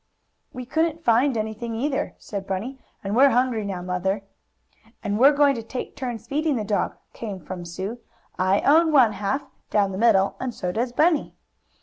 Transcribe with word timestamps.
"We 0.51 0.65
couldn't 0.65 1.03
find 1.03 1.37
anything, 1.37 1.75
either," 1.75 2.15
said 2.17 2.47
Bunny, 2.47 2.79
"and 3.03 3.15
we're 3.15 3.29
hungry 3.29 3.63
now, 3.63 3.83
Mother." 3.83 4.23
"And 5.03 5.19
we're 5.19 5.31
going 5.31 5.53
to 5.53 5.61
take 5.61 5.95
turns 5.95 6.25
feeding 6.25 6.55
the 6.55 6.63
dog," 6.63 6.95
came 7.13 7.39
from 7.39 7.65
Sue. 7.65 7.99
"I 8.35 8.61
own 8.61 8.91
one 8.91 9.11
half, 9.13 9.45
down 9.69 9.91
the 9.91 9.99
middle, 9.99 10.37
and 10.39 10.55
so 10.55 10.71
does 10.71 10.91
Bunny." 10.91 11.35